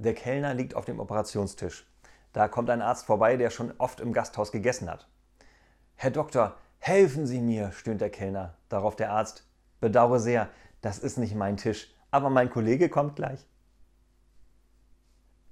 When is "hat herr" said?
4.88-6.10